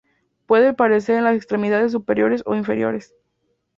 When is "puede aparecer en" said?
0.47-1.25